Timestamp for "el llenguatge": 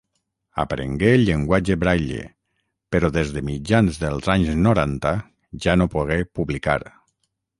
1.17-1.75